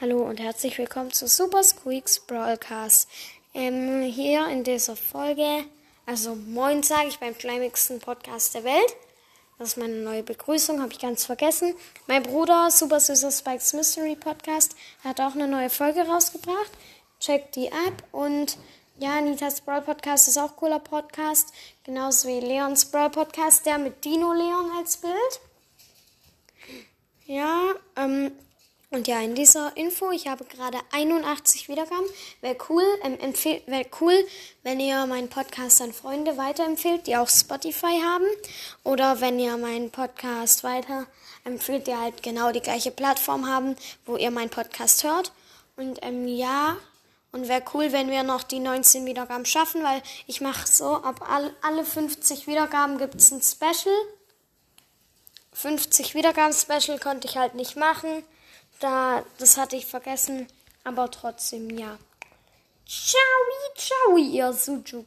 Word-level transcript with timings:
Hallo 0.00 0.22
und 0.22 0.38
herzlich 0.38 0.78
willkommen 0.78 1.10
zu 1.10 1.26
Super 1.26 1.64
Squeaks 1.64 2.20
Broadcast. 2.20 3.08
Ähm, 3.52 4.02
hier 4.02 4.46
in 4.46 4.62
dieser 4.62 4.94
Folge, 4.94 5.64
also 6.06 6.36
moin 6.36 6.84
sage 6.84 7.08
ich 7.08 7.18
beim 7.18 7.34
schleimigsten 7.34 7.98
Podcast 7.98 8.54
der 8.54 8.62
Welt. 8.62 8.96
Das 9.58 9.70
ist 9.70 9.76
meine 9.76 9.96
neue 9.96 10.22
Begrüßung, 10.22 10.80
habe 10.80 10.92
ich 10.92 11.00
ganz 11.00 11.24
vergessen. 11.24 11.74
Mein 12.06 12.22
Bruder, 12.22 12.70
Super 12.70 13.00
Süßer 13.00 13.32
Spikes 13.32 13.72
Mystery 13.72 14.14
Podcast, 14.14 14.76
hat 15.02 15.20
auch 15.20 15.34
eine 15.34 15.48
neue 15.48 15.68
Folge 15.68 16.02
rausgebracht. 16.02 16.70
Checkt 17.18 17.56
die 17.56 17.72
ab 17.72 18.04
und 18.12 18.56
ja, 19.00 19.20
Nitas 19.20 19.62
Brawl 19.62 19.82
Podcast 19.82 20.28
ist 20.28 20.38
auch 20.38 20.54
cooler 20.54 20.78
Podcast. 20.78 21.52
Genauso 21.82 22.28
wie 22.28 22.38
Leons 22.38 22.84
Brawl 22.84 23.10
Podcast, 23.10 23.66
der 23.66 23.78
mit 23.78 24.04
Dino 24.04 24.32
Leon 24.32 24.70
als 24.78 24.98
Bild. 24.98 25.40
Ja, 27.26 27.74
ähm, 27.96 28.30
und 28.90 29.06
ja, 29.06 29.20
in 29.20 29.34
dieser 29.34 29.76
Info, 29.76 30.10
ich 30.10 30.28
habe 30.28 30.46
gerade 30.46 30.78
81 30.92 31.68
Wiedergaben. 31.68 32.06
Wäre 32.40 32.56
cool, 32.70 32.82
ähm, 33.02 33.18
wäre 33.66 33.86
cool, 34.00 34.26
wenn 34.62 34.80
ihr 34.80 35.04
meinen 35.06 35.28
Podcast 35.28 35.82
an 35.82 35.92
Freunde 35.92 36.38
weiterempfehlt, 36.38 37.06
die 37.06 37.16
auch 37.16 37.28
Spotify 37.28 38.00
haben. 38.02 38.24
Oder 38.84 39.20
wenn 39.20 39.38
ihr 39.38 39.58
meinen 39.58 39.90
Podcast 39.90 40.64
weiterempfehlt, 40.64 41.86
die 41.86 41.96
halt 41.96 42.22
genau 42.22 42.50
die 42.50 42.62
gleiche 42.62 42.90
Plattform 42.90 43.46
haben, 43.46 43.76
wo 44.06 44.16
ihr 44.16 44.30
meinen 44.30 44.48
Podcast 44.48 45.04
hört. 45.04 45.32
Und 45.76 45.98
ähm, 46.00 46.26
ja, 46.26 46.78
und 47.30 47.46
wäre 47.46 47.62
cool, 47.74 47.92
wenn 47.92 48.08
wir 48.10 48.22
noch 48.22 48.42
die 48.42 48.58
19 48.58 49.04
Wiedergaben 49.04 49.44
schaffen, 49.44 49.82
weil 49.82 50.02
ich 50.26 50.40
mache 50.40 50.66
so, 50.66 50.94
ab 50.94 51.28
alle, 51.28 51.54
alle 51.60 51.84
50 51.84 52.46
Wiedergaben 52.46 52.96
gibt 52.96 53.16
es 53.16 53.30
ein 53.32 53.42
Special. 53.42 53.94
50 55.52 56.14
Wiedergaben-Special 56.14 56.98
konnte 56.98 57.28
ich 57.28 57.36
halt 57.36 57.54
nicht 57.54 57.76
machen. 57.76 58.24
Da, 58.80 59.24
das 59.38 59.56
hatte 59.56 59.76
ich 59.76 59.86
vergessen, 59.86 60.46
aber 60.84 61.10
trotzdem, 61.10 61.70
ja. 61.76 61.98
Ciao, 62.86 63.74
ciao, 63.76 64.16
ihr 64.16 64.52
Sujuk. 64.52 65.06